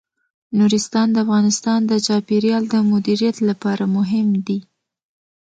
[0.57, 4.59] نورستان د افغانستان د چاپیریال د مدیریت لپاره مهم دي.